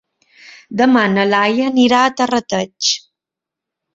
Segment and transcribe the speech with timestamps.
[0.79, 2.91] Demà na Laia anirà a Terrateig.